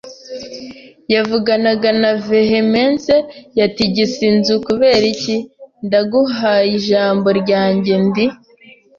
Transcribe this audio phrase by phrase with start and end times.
[1.13, 3.15] yavuganaga na vehemence
[3.59, 4.55] yatigise inzu.
[4.67, 5.35] “Kubera iki,
[5.85, 8.25] ndaguhaye ijambo ryanjye, ndi